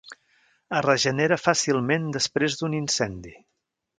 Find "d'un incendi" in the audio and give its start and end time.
2.61-3.37